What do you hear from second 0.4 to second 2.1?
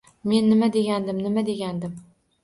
nima degandim, Nima degandim